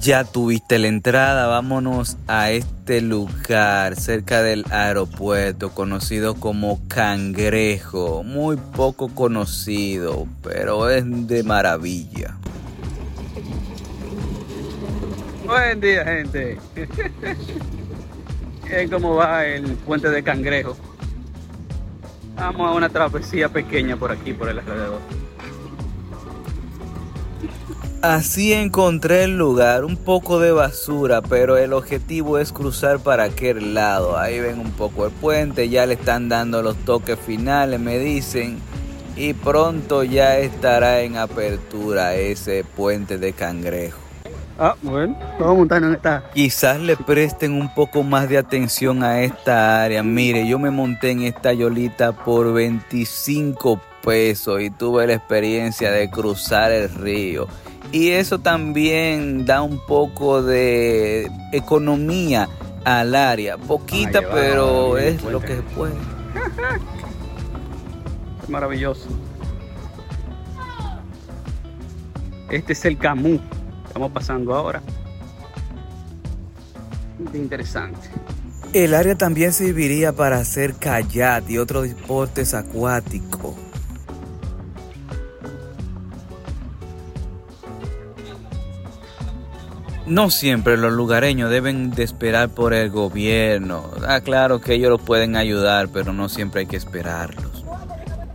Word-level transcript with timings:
Ya 0.00 0.24
tuviste 0.24 0.78
la 0.78 0.88
entrada, 0.88 1.46
vámonos 1.46 2.16
a 2.26 2.50
este 2.50 3.02
lugar 3.02 3.96
cerca 3.96 4.42
del 4.42 4.64
aeropuerto 4.70 5.72
conocido 5.72 6.36
como 6.36 6.80
Cangrejo, 6.88 8.22
muy 8.22 8.56
poco 8.56 9.08
conocido, 9.08 10.26
pero 10.42 10.88
es 10.88 11.04
de 11.26 11.42
maravilla. 11.42 12.38
Buen 15.44 15.80
día 15.80 16.04
gente. 16.04 16.58
¿Cómo 18.90 19.16
va 19.16 19.44
el 19.44 19.74
puente 19.74 20.08
de 20.08 20.22
Cangrejo? 20.22 20.78
Vamos 22.36 22.70
a 22.70 22.72
una 22.72 22.88
travesía 22.88 23.50
pequeña 23.50 23.98
por 23.98 24.10
aquí, 24.10 24.32
por 24.32 24.48
el 24.48 24.60
alrededor. 24.60 25.23
Así 28.04 28.52
encontré 28.52 29.24
el 29.24 29.38
lugar, 29.38 29.82
un 29.82 29.96
poco 29.96 30.38
de 30.38 30.52
basura, 30.52 31.22
pero 31.22 31.56
el 31.56 31.72
objetivo 31.72 32.36
es 32.36 32.52
cruzar 32.52 32.98
para 32.98 33.22
aquel 33.24 33.72
lado. 33.72 34.18
Ahí 34.18 34.40
ven 34.40 34.60
un 34.60 34.72
poco 34.72 35.06
el 35.06 35.10
puente, 35.10 35.70
ya 35.70 35.86
le 35.86 35.94
están 35.94 36.28
dando 36.28 36.60
los 36.60 36.76
toques 36.84 37.18
finales, 37.18 37.80
me 37.80 37.98
dicen. 37.98 38.58
Y 39.16 39.32
pronto 39.32 40.04
ya 40.04 40.36
estará 40.36 41.00
en 41.00 41.16
apertura 41.16 42.14
ese 42.14 42.62
puente 42.62 43.16
de 43.16 43.32
cangrejo. 43.32 44.00
Ah, 44.58 44.76
bueno, 44.82 45.16
vamos 45.38 45.54
a 45.54 45.54
montarnos 45.54 45.88
en 45.88 45.94
esta. 45.96 46.24
Quizás 46.34 46.78
le 46.80 46.98
presten 46.98 47.54
un 47.54 47.72
poco 47.74 48.02
más 48.02 48.28
de 48.28 48.36
atención 48.36 49.02
a 49.02 49.22
esta 49.22 49.82
área. 49.82 50.02
Mire, 50.02 50.46
yo 50.46 50.58
me 50.58 50.70
monté 50.70 51.12
en 51.12 51.22
esta 51.22 51.54
yolita 51.54 52.12
por 52.12 52.52
25 52.52 53.80
pesos 54.04 54.60
y 54.60 54.70
tuve 54.70 55.06
la 55.06 55.14
experiencia 55.14 55.90
de 55.90 56.10
cruzar 56.10 56.72
el 56.72 56.88
río 56.90 57.48
y 57.94 58.10
eso 58.10 58.40
también 58.40 59.46
da 59.46 59.62
un 59.62 59.78
poco 59.78 60.42
de 60.42 61.30
economía 61.52 62.48
al 62.84 63.14
área. 63.14 63.56
Poquita, 63.56 64.20
pero 64.20 64.98
es 64.98 65.22
lo 65.22 65.38
que 65.40 65.56
se 65.56 65.62
puede. 65.62 65.94
Maravilloso. 68.48 69.08
Este 72.50 72.72
es 72.72 72.84
el 72.84 72.98
Camus. 72.98 73.40
Estamos 73.86 74.10
pasando 74.10 74.54
ahora. 74.54 74.82
Interesante. 77.32 78.08
El 78.72 78.94
área 78.94 79.16
también 79.16 79.52
serviría 79.52 80.12
para 80.12 80.38
hacer 80.38 80.74
kayak 80.74 81.48
y 81.48 81.58
otros 81.58 81.84
deportes 81.84 82.54
acuáticos. 82.54 83.54
No 90.06 90.28
siempre 90.28 90.76
los 90.76 90.92
lugareños 90.92 91.50
deben 91.50 91.90
de 91.90 92.02
esperar 92.02 92.50
por 92.50 92.74
el 92.74 92.90
gobierno. 92.90 93.90
Ah, 94.06 94.20
claro 94.20 94.60
que 94.60 94.74
ellos 94.74 94.90
los 94.90 95.00
pueden 95.00 95.34
ayudar, 95.34 95.88
pero 95.88 96.12
no 96.12 96.28
siempre 96.28 96.60
hay 96.60 96.66
que 96.66 96.76
esperarlos. 96.76 97.64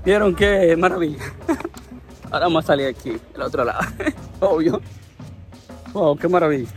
¿Vieron 0.03 0.35
qué 0.35 0.75
maravilla? 0.75 1.23
Ahora 2.31 2.45
vamos 2.45 2.63
a 2.63 2.67
salir 2.67 2.87
aquí, 2.87 3.17
del 3.33 3.41
otro 3.41 3.63
lado. 3.63 3.81
Obvio. 4.39 4.81
Wow, 5.93 6.17
qué 6.17 6.27
maravilla. 6.27 6.69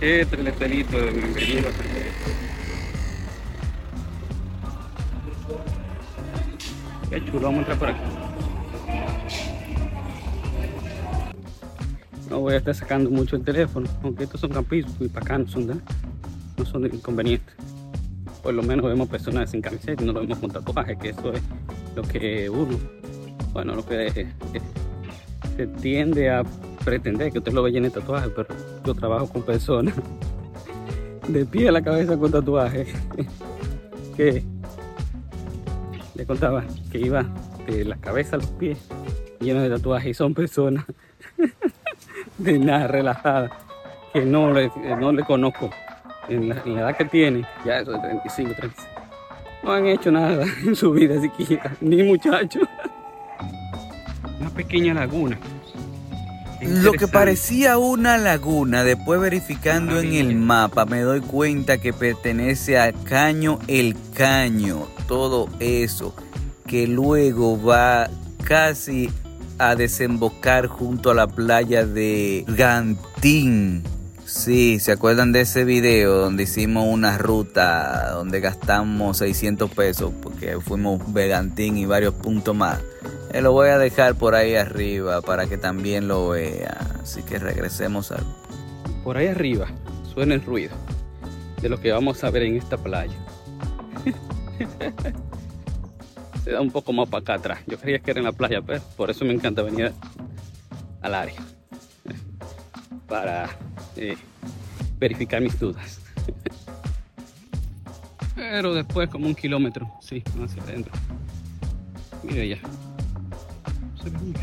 Este 0.00 0.34
es 0.34 0.40
el 0.40 0.46
estelito 0.46 0.98
de 0.98 1.10
bienvenido. 1.10 1.68
Chulo, 7.30 7.46
vamos 7.46 7.58
a 7.58 7.72
entrar 7.72 7.78
por 7.78 7.88
aquí. 7.88 8.00
No 12.28 12.40
voy 12.40 12.54
a 12.54 12.56
estar 12.58 12.74
sacando 12.74 13.10
mucho 13.10 13.36
el 13.36 13.42
teléfono, 13.42 13.88
aunque 14.02 14.24
estos 14.24 14.40
son 14.40 14.50
campitos 14.50 14.98
muy 14.98 15.08
bacanos, 15.08 15.50
son, 15.50 15.66
no 15.66 16.64
son 16.64 16.86
inconvenientes. 16.86 17.54
Por 18.42 18.54
lo 18.54 18.62
menos 18.62 18.86
vemos 18.86 19.08
personas 19.08 19.50
sin 19.50 19.60
camiseta 19.60 20.02
y 20.02 20.06
no 20.06 20.12
lo 20.12 20.20
vemos 20.20 20.38
con 20.38 20.50
tatuaje, 20.50 20.96
que 20.96 21.10
eso 21.10 21.32
es 21.32 21.42
lo 21.96 22.02
que 22.02 22.48
uno, 22.48 22.78
bueno, 23.52 23.74
lo 23.74 23.84
que 23.84 24.28
se 25.56 25.66
tiende 25.66 26.30
a 26.30 26.44
pretender 26.84 27.32
que 27.32 27.38
usted 27.38 27.52
lo 27.52 27.62
ve 27.62 27.72
lleno 27.72 27.86
de 27.86 27.92
tatuajes, 27.92 28.30
pero 28.34 28.48
yo 28.86 28.94
trabajo 28.94 29.28
con 29.28 29.42
personas 29.42 29.94
de 31.28 31.44
pie 31.44 31.68
a 31.68 31.72
la 31.72 31.82
cabeza 31.82 32.16
con 32.16 32.30
tatuajes 32.30 32.88
que 34.16 34.44
le 36.20 36.26
contaba 36.26 36.62
que 36.92 36.98
iba 36.98 37.24
de 37.66 37.82
la 37.86 37.96
cabeza 37.96 38.36
a 38.36 38.40
los 38.40 38.50
pies 38.50 38.76
lleno 39.40 39.62
de 39.62 39.70
tatuajes 39.70 40.10
y 40.10 40.12
son 40.12 40.34
personas 40.34 40.84
de 42.38 42.58
nada 42.58 42.88
relajadas 42.88 43.50
que 44.12 44.26
no 44.26 44.52
le, 44.52 44.70
no 44.98 45.12
le 45.12 45.24
conozco 45.24 45.70
en 46.28 46.50
la, 46.50 46.56
edad 46.56 46.94
que 46.94 47.06
tiene, 47.06 47.46
ya 47.64 47.78
eso 47.78 47.92
de 47.92 48.00
35, 48.00 48.54
36. 48.54 48.88
No 49.62 49.72
han 49.72 49.86
hecho 49.86 50.10
nada 50.10 50.44
en 50.66 50.76
su 50.76 50.92
vida 50.92 51.18
siquiera, 51.22 51.74
ni 51.80 52.02
muchachos. 52.02 52.68
Una 54.40 54.50
pequeña 54.50 54.92
laguna. 54.92 55.38
Lo 56.60 56.92
que 56.92 57.08
parecía 57.08 57.78
una 57.78 58.18
laguna, 58.18 58.84
después 58.84 59.18
verificando 59.22 60.00
en 60.00 60.12
el 60.12 60.36
mapa, 60.36 60.84
me 60.84 61.00
doy 61.00 61.20
cuenta 61.22 61.78
que 61.78 61.94
pertenece 61.94 62.78
al 62.78 62.92
Caño 63.04 63.58
El 63.68 63.96
Caño, 64.14 64.86
todo 65.10 65.48
eso, 65.58 66.14
que 66.68 66.86
luego 66.86 67.60
va 67.60 68.08
casi 68.44 69.10
a 69.58 69.74
desembocar 69.74 70.68
junto 70.68 71.10
a 71.10 71.14
la 71.14 71.26
playa 71.26 71.84
de 71.84 72.44
Gantín. 72.46 73.82
Sí, 74.24 74.78
¿se 74.78 74.92
acuerdan 74.92 75.32
de 75.32 75.40
ese 75.40 75.64
video 75.64 76.14
donde 76.16 76.44
hicimos 76.44 76.86
una 76.86 77.18
ruta 77.18 78.12
donde 78.12 78.38
gastamos 78.38 79.18
600 79.18 79.68
pesos 79.72 80.12
porque 80.22 80.60
fuimos 80.60 81.12
Vegantín 81.12 81.76
y 81.76 81.86
varios 81.86 82.14
puntos 82.14 82.54
más? 82.54 82.78
Eh, 83.32 83.42
lo 83.42 83.50
voy 83.50 83.70
a 83.70 83.78
dejar 83.78 84.14
por 84.14 84.36
ahí 84.36 84.54
arriba 84.54 85.22
para 85.22 85.48
que 85.48 85.58
también 85.58 86.06
lo 86.06 86.28
vean. 86.28 86.78
Así 87.02 87.24
que 87.24 87.40
regresemos 87.40 88.12
al... 88.12 88.24
Por 89.02 89.16
ahí 89.16 89.26
arriba 89.26 89.66
suena 90.14 90.34
el 90.34 90.44
ruido 90.44 90.76
de 91.60 91.68
lo 91.68 91.80
que 91.80 91.90
vamos 91.90 92.22
a 92.22 92.30
ver 92.30 92.44
en 92.44 92.56
esta 92.56 92.76
playa. 92.76 93.16
Se 96.44 96.52
da 96.52 96.60
un 96.60 96.70
poco 96.70 96.92
más 96.92 97.08
para 97.08 97.22
acá 97.22 97.34
atrás. 97.34 97.60
Yo 97.66 97.78
creía 97.78 97.98
que 97.98 98.10
era 98.10 98.20
en 98.20 98.24
la 98.24 98.32
playa, 98.32 98.62
pero 98.62 98.80
por 98.96 99.10
eso 99.10 99.24
me 99.24 99.32
encanta 99.32 99.62
venir 99.62 99.92
al 101.02 101.14
área. 101.14 101.40
Para 103.06 103.50
eh, 103.96 104.16
verificar 104.98 105.40
mis 105.40 105.58
dudas. 105.58 106.00
Pero 108.36 108.72
después 108.72 109.10
como 109.10 109.26
un 109.26 109.34
kilómetro, 109.34 109.92
sí, 110.00 110.22
hacia 110.42 110.62
adentro. 110.62 110.92
Mira 112.22 112.44
ya 112.44 112.58
se 114.02 114.10
ve 114.10 114.18
mucho. 114.18 114.40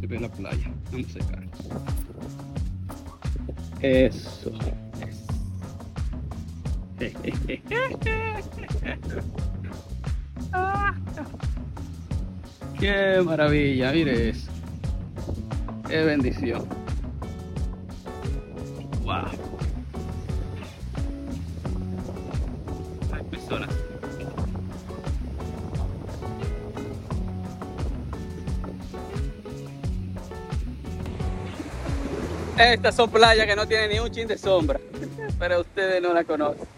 Se 0.00 0.06
ve 0.06 0.20
la 0.20 0.28
playa. 0.28 0.70
Vamos 0.90 1.08
a 1.08 1.12
secar. 1.12 1.42
Eso. 3.80 4.52
Qué 12.78 13.20
maravilla, 13.24 13.90
mire 13.92 14.30
eso. 14.30 14.50
Qué 15.88 16.04
bendición. 16.04 16.68
Wow. 19.02 19.24
Estas 32.58 32.94
son 32.94 33.10
playas 33.10 33.46
que 33.46 33.56
no 33.56 33.66
tienen 33.66 33.90
ni 33.90 33.98
un 33.98 34.08
chin 34.10 34.28
de 34.28 34.38
sombra, 34.38 34.78
pero 35.38 35.62
ustedes 35.62 36.00
no 36.00 36.14
la 36.14 36.22
conocen. 36.22 36.71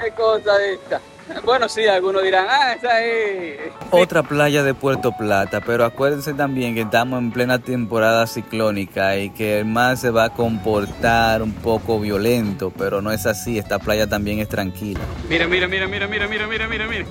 ¿Qué 0.00 0.10
cosa 0.12 0.64
esta? 0.64 1.00
Bueno, 1.44 1.68
sí, 1.68 1.86
algunos 1.86 2.24
dirán, 2.24 2.46
ah, 2.48 2.72
esa 2.72 2.92
ahí. 2.92 3.56
Otra 3.90 4.22
playa 4.22 4.64
de 4.64 4.74
Puerto 4.74 5.12
Plata, 5.12 5.60
pero 5.60 5.84
acuérdense 5.84 6.34
también 6.34 6.74
que 6.74 6.80
estamos 6.80 7.20
en 7.20 7.30
plena 7.30 7.60
temporada 7.60 8.26
ciclónica 8.26 9.16
y 9.16 9.30
que 9.30 9.60
el 9.60 9.64
mar 9.66 9.96
se 9.96 10.10
va 10.10 10.24
a 10.24 10.30
comportar 10.30 11.42
un 11.42 11.52
poco 11.52 12.00
violento, 12.00 12.72
pero 12.76 13.00
no 13.00 13.12
es 13.12 13.26
así, 13.26 13.58
esta 13.58 13.78
playa 13.78 14.08
también 14.08 14.40
es 14.40 14.48
tranquila. 14.48 15.00
Mira, 15.28 15.46
mira, 15.46 15.68
mira, 15.68 15.86
mira, 15.86 16.08
mira, 16.08 16.26
mira, 16.26 16.46
mira, 16.48 16.66
mira, 16.66 16.86
mira. 16.88 17.04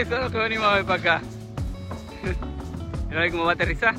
Eso 0.00 0.16
es 0.16 0.22
lo 0.22 0.30
que 0.30 0.38
venimos 0.38 0.66
a 0.66 0.74
ver 0.74 0.84
para 0.84 1.00
acá. 1.00 1.22
Mira 3.08 3.30
cómo 3.30 3.44
va 3.44 3.52
a 3.52 3.54
aterrizar 3.54 3.94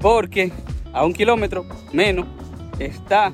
porque 0.00 0.50
a 0.92 1.04
un 1.04 1.12
kilómetro 1.12 1.64
menos 1.92 2.26
está, 2.78 3.32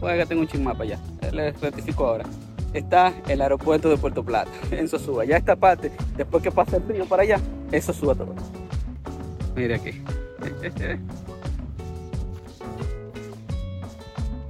pues 0.00 0.14
acá 0.14 0.26
tengo 0.26 0.42
un 0.42 0.48
chismapa 0.48 0.84
allá, 0.84 0.98
les 1.32 1.58
rectifico 1.60 2.06
ahora. 2.06 2.24
Está 2.72 3.14
el 3.28 3.40
aeropuerto 3.40 3.88
de 3.88 3.96
Puerto 3.96 4.22
Plata, 4.22 4.50
en 4.70 4.88
Sosúa. 4.88 5.24
Ya 5.24 5.36
esta 5.38 5.56
parte, 5.56 5.90
después 6.16 6.42
que 6.42 6.50
pasa 6.50 6.76
el 6.76 6.86
río 6.86 7.06
para 7.06 7.22
allá, 7.22 7.40
eso 7.72 7.92
suba 7.92 8.14
todo. 8.14 8.34
Mire 9.54 9.76
aquí. 9.76 9.92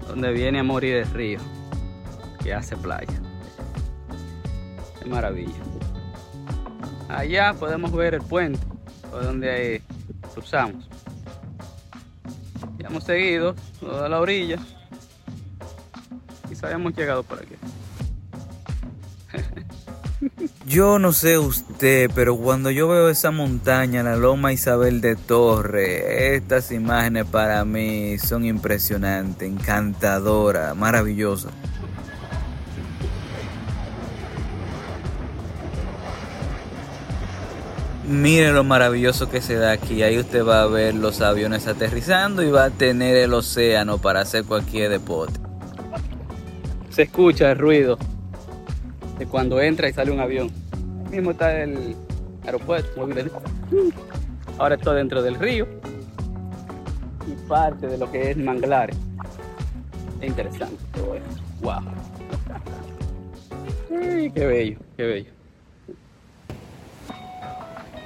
Donde 0.09 0.33
viene 0.33 0.61
a 0.61 0.65
morir 0.65 0.97
el 0.97 1.11
río, 1.11 1.39
que 2.43 2.53
hace 2.55 2.77
playa. 2.77 3.13
Qué 5.01 5.09
maravilla. 5.09 5.53
Allá 7.09 7.55
podemos 7.55 7.93
ver 7.93 8.15
el 8.15 8.23
puente, 8.23 8.59
por 9.11 9.23
donde 9.23 9.83
cruzamos. 10.35 10.89
Ya 12.79 12.89
hemos 12.89 13.05
seguido 13.05 13.55
toda 13.81 14.09
la 14.09 14.21
orilla 14.21 14.59
hayamos 16.67 16.95
llegado 16.95 17.23
por 17.23 17.39
aquí. 17.39 17.55
Yo 20.67 20.99
no 20.99 21.13
sé 21.13 21.39
usted, 21.39 22.11
pero 22.15 22.37
cuando 22.37 22.71
yo 22.71 22.89
veo 22.89 23.09
esa 23.09 23.31
montaña, 23.31 24.03
la 24.03 24.17
Loma 24.17 24.53
Isabel 24.53 25.01
de 25.01 25.15
Torre, 25.15 26.35
estas 26.35 26.73
imágenes 26.73 27.25
para 27.27 27.65
mí 27.65 28.19
son 28.19 28.45
impresionantes, 28.45 29.49
encantadoras, 29.49 30.75
maravillosas. 30.75 31.53
Mire 38.09 38.53
lo 38.53 38.63
maravilloso 38.63 39.29
que 39.29 39.41
se 39.41 39.55
da 39.55 39.73
aquí. 39.73 40.03
Ahí 40.03 40.19
usted 40.19 40.45
va 40.45 40.63
a 40.63 40.67
ver 40.67 40.95
los 40.95 41.21
aviones 41.21 41.67
aterrizando 41.67 42.43
y 42.43 42.51
va 42.51 42.65
a 42.65 42.71
tener 42.71 43.17
el 43.17 43.35
océano 43.35 43.99
para 43.99 44.21
hacer 44.21 44.45
cualquier 44.45 44.91
deporte. 44.91 45.46
Se 46.97 47.03
escucha 47.03 47.53
el 47.53 47.59
ruido 47.59 47.99
de 49.19 49.27
cuando 49.27 49.61
entra 49.61 49.87
y 49.87 49.93
sale 49.93 50.11
un 50.11 50.19
avión. 50.19 50.51
Mismo 51.11 51.33
está 51.33 51.63
el 51.63 51.95
aeropuerto. 52.43 53.07
Ahora 54.57 54.77
estoy 54.77 54.97
dentro 54.97 55.23
del 55.23 55.35
río 55.35 55.69
y 57.27 57.49
parte 57.49 57.87
de 57.87 57.99
lo 57.99 58.11
que 58.11 58.31
es 58.31 58.39
manglares. 58.39 58.97
Es 60.23 60.27
interesante. 60.27 60.83
¡Wow! 61.61 61.83
¡Qué 64.35 64.47
bello! 64.47 64.79
¡Qué 64.97 65.03
bello! 65.03 65.31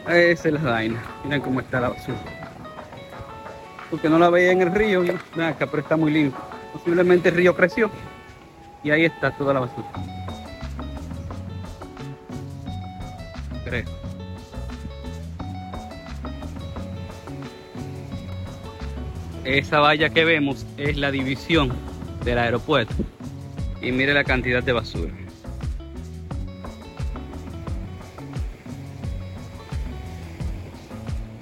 Esa 0.08 0.48
es 0.48 0.54
la 0.54 0.62
vaina. 0.68 1.00
Miren 1.22 1.42
cómo 1.42 1.60
está 1.60 1.80
la 1.80 1.90
basura. 1.90 2.18
Porque 3.88 4.08
no 4.08 4.18
la 4.18 4.30
veía 4.30 4.50
en 4.50 4.62
el 4.62 4.74
río. 4.74 5.04
Acá, 5.40 5.68
pero 5.70 5.78
está 5.78 5.96
muy 5.96 6.10
lindo. 6.10 6.36
Posiblemente 6.72 7.28
el 7.28 7.36
río 7.36 7.54
creció. 7.54 7.88
Y 8.82 8.90
ahí 8.90 9.04
está 9.04 9.30
toda 9.32 9.54
la 9.54 9.60
basura. 9.60 9.88
Creo. 13.64 13.84
Esa 19.44 19.80
valla 19.80 20.10
que 20.10 20.24
vemos 20.24 20.66
es 20.76 20.96
la 20.96 21.10
división 21.10 21.72
del 22.24 22.38
aeropuerto. 22.38 22.94
Y 23.82 23.92
mire 23.92 24.14
la 24.14 24.24
cantidad 24.24 24.62
de 24.62 24.72
basura. 24.72 25.12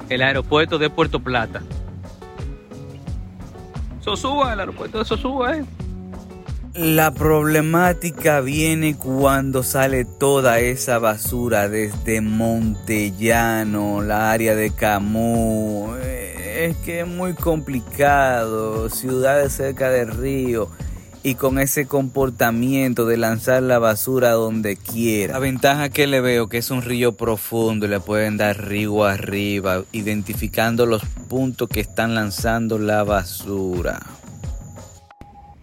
El 0.08 0.23
aeropuerto 0.23 0.79
de 0.79 0.88
Puerto 0.88 1.20
Plata. 1.20 1.62
Sosúa, 4.00 4.55
el 4.55 4.61
aeropuerto 4.61 5.00
de 5.00 5.05
Sosúa, 5.05 5.58
eh. 5.58 5.64
La 6.79 7.11
problemática 7.11 8.41
viene 8.41 8.97
cuando 8.97 9.65
sale 9.65 10.05
toda 10.05 10.61
esa 10.61 11.01
basura 11.01 11.69
desde 11.69 12.21
Montellano, 12.21 14.01
la 14.01 14.31
área 14.31 14.55
de 14.55 14.71
Camus. 14.71 15.99
Es 15.99 16.77
que 16.77 17.01
es 17.01 17.07
muy 17.09 17.35
complicado, 17.35 18.89
ciudades 18.91 19.55
cerca 19.55 19.91
del 19.91 20.13
río 20.13 20.71
y 21.25 21.35
con 21.35 21.59
ese 21.59 21.89
comportamiento 21.89 23.07
de 23.07 23.17
lanzar 23.17 23.65
la 23.65 23.81
basura 23.81 24.31
donde 24.31 24.77
quiera. 24.77 25.33
La 25.33 25.41
ventaja 25.41 25.89
que 25.89 26.07
le 26.07 26.21
veo 26.21 26.49
que 26.49 26.59
es 26.59 26.71
un 26.71 26.83
río 26.83 27.17
profundo 27.17 27.87
y 27.87 27.89
le 27.89 27.99
pueden 27.99 28.37
dar 28.37 28.69
río 28.69 29.05
arriba, 29.05 29.83
identificando 29.91 30.87
los 30.87 31.05
puntos 31.29 31.69
que 31.69 31.81
están 31.81 32.15
lanzando 32.15 32.79
la 32.79 33.03
basura. 33.03 33.99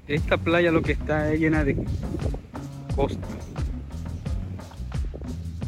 Esta 0.07 0.37
playa 0.37 0.71
lo 0.71 0.83
que 0.83 0.91
está 0.91 1.33
es 1.33 1.39
llena 1.39 1.63
de 1.63 1.83
costa. 2.95 3.27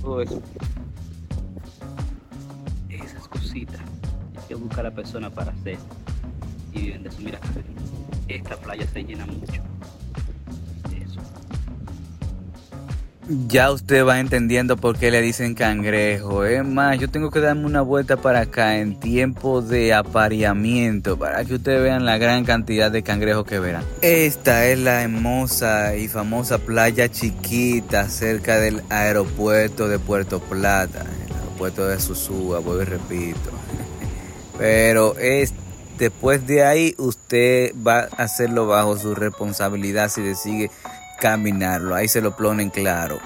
Todo 0.01 0.21
eso. 0.21 0.41
Esas 2.89 3.27
cositas. 3.27 3.81
Hay 4.35 4.47
que 4.47 4.55
buscar 4.55 4.81
a 4.81 4.89
la 4.89 4.95
persona 4.95 5.31
para 5.31 5.51
hacer. 5.51 5.77
Y 6.71 6.81
viven 6.81 7.03
de 7.03 7.09
eso. 7.09 7.17
Mira, 7.21 7.39
esta 8.27 8.55
playa 8.57 8.85
se 8.87 9.03
llena 9.03 9.25
mucho. 9.25 9.63
Ya 13.29 13.71
usted 13.71 14.05
va 14.05 14.21
entendiendo 14.21 14.77
por 14.77 14.97
qué 14.97 15.11
le 15.11 15.21
dicen 15.21 15.53
cangrejo. 15.53 16.45
Es 16.45 16.63
más, 16.65 16.97
yo 16.97 17.09
tengo 17.09 17.29
que 17.29 17.41
darme 17.41 17.65
una 17.65 17.81
vuelta 17.81 18.15
para 18.15 18.39
acá 18.39 18.77
en 18.77 18.97
tiempo 19.01 19.61
de 19.61 19.93
apareamiento 19.93 21.19
para 21.19 21.43
que 21.43 21.55
ustedes 21.55 21.81
vean 21.81 22.05
la 22.05 22.17
gran 22.17 22.45
cantidad 22.45 22.89
de 22.89 23.03
cangrejos 23.03 23.45
que 23.45 23.59
verán. 23.59 23.83
Esta 24.01 24.65
es 24.67 24.79
la 24.79 25.03
hermosa 25.03 25.97
y 25.97 26.07
famosa 26.07 26.57
playa 26.59 27.09
chiquita 27.11 28.07
cerca 28.07 28.59
del 28.59 28.81
aeropuerto 28.89 29.89
de 29.89 29.99
Puerto 29.99 30.39
Plata, 30.39 31.01
el 31.01 31.35
aeropuerto 31.35 31.85
de 31.85 31.99
Susúa, 31.99 32.59
voy 32.59 32.83
y 32.83 32.85
repito. 32.85 33.51
Pero 34.57 35.17
es 35.17 35.53
después 35.97 36.47
de 36.47 36.63
ahí 36.63 36.95
usted 36.97 37.73
va 37.85 38.07
a 38.17 38.23
hacerlo 38.23 38.67
bajo 38.67 38.97
su 38.97 39.15
responsabilidad 39.15 40.09
si 40.09 40.21
decide 40.21 40.71
caminarlo. 41.19 41.95
Ahí 41.95 42.07
se 42.07 42.21
lo 42.21 42.35
ponen 42.35 42.69
claro. 42.69 43.19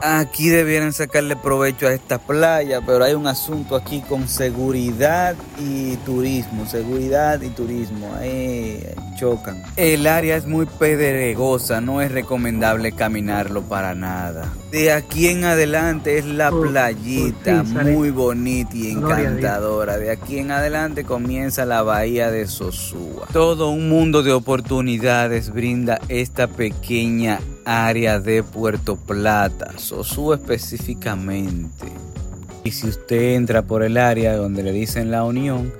Aquí 0.00 0.48
debieran 0.48 0.92
sacarle 0.92 1.36
provecho 1.36 1.88
a 1.88 1.92
esta 1.92 2.18
playa, 2.18 2.80
pero 2.84 3.02
hay 3.04 3.14
un 3.14 3.26
asunto 3.26 3.74
aquí 3.74 4.02
con 4.02 4.28
seguridad 4.28 5.34
y 5.58 5.96
turismo. 5.96 6.66
Seguridad 6.66 7.40
y 7.40 7.48
turismo, 7.48 8.14
ahí 8.20 8.82
chocan. 9.16 9.62
El 9.76 10.06
área 10.06 10.36
es 10.36 10.46
muy 10.46 10.66
pedregosa, 10.66 11.80
no 11.80 12.00
es 12.00 12.12
recomendable 12.12 12.92
caminarlo 12.92 13.62
para 13.62 13.94
nada. 13.94 14.52
De 14.70 14.92
aquí 14.92 15.28
en 15.28 15.44
adelante 15.44 16.18
es 16.18 16.26
la 16.26 16.50
playita, 16.50 17.62
muy 17.62 18.10
bonita 18.10 18.70
y 18.74 18.90
encantadora. 18.90 19.96
De 19.96 20.10
aquí 20.10 20.38
en 20.38 20.50
adelante 20.50 21.04
comienza 21.04 21.64
la 21.64 21.82
bahía 21.82 22.30
de 22.30 22.46
Sosúa. 22.46 23.26
Todo 23.32 23.70
un 23.70 23.88
mundo 23.88 24.22
de 24.22 24.32
oportunidades 24.32 25.50
brinda 25.50 25.98
esta 26.08 26.46
pequeña 26.46 27.40
área 27.64 28.20
de 28.20 28.42
Puerto 28.42 28.96
Plata, 28.96 29.72
Sosúa 29.76 30.36
específicamente. 30.36 31.86
Y 32.64 32.72
si 32.72 32.88
usted 32.88 33.34
entra 33.34 33.62
por 33.62 33.82
el 33.82 33.96
área 33.96 34.36
donde 34.36 34.62
le 34.62 34.72
dicen 34.72 35.10
la 35.10 35.24
Unión, 35.24 35.72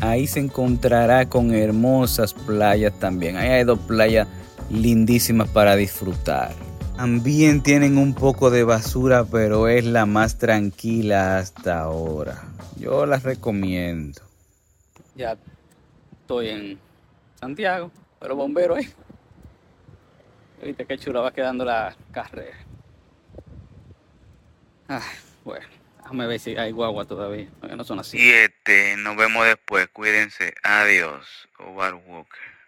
ahí 0.00 0.26
se 0.26 0.40
encontrará 0.40 1.28
con 1.28 1.54
hermosas 1.54 2.34
playas 2.34 2.98
también. 2.98 3.36
Ahí 3.36 3.48
hay 3.48 3.64
dos 3.64 3.78
playas 3.80 4.26
lindísimas 4.70 5.48
para 5.48 5.76
disfrutar. 5.76 6.52
También 6.96 7.62
tienen 7.62 7.96
un 7.96 8.14
poco 8.14 8.50
de 8.50 8.62
basura, 8.62 9.24
pero 9.24 9.68
es 9.68 9.84
la 9.84 10.04
más 10.04 10.38
tranquila 10.38 11.38
hasta 11.38 11.80
ahora. 11.80 12.42
Yo 12.78 13.06
las 13.06 13.22
recomiendo. 13.22 14.20
Ya 15.16 15.36
estoy 16.20 16.48
en 16.48 16.78
Santiago, 17.40 17.90
pero 18.18 18.36
bombero 18.36 18.74
ahí. 18.74 18.88
Viste 20.62 20.84
qué 20.84 20.98
chula 20.98 21.20
va 21.20 21.32
quedando 21.32 21.64
la 21.64 21.96
carrera. 22.12 22.58
Ah, 24.88 25.02
bueno, 25.44 25.66
déjame 26.10 26.26
ver 26.26 26.40
si 26.40 26.56
hay 26.56 26.72
guagua 26.72 27.04
todavía. 27.04 27.46
No 27.76 27.84
son 27.84 28.00
así. 28.00 28.18
Siete, 28.18 28.96
nos 28.98 29.16
vemos 29.16 29.46
después. 29.46 29.88
Cuídense. 29.92 30.54
Adiós. 30.64 31.48
Walker. 31.60 32.59